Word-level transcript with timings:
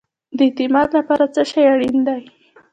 د 0.37 0.39
اعتماد 0.47 0.89
لپاره 0.97 1.25
څه 1.33 1.41
شی 1.51 1.61
اړین 1.73 1.97
دی؟ 2.07 2.21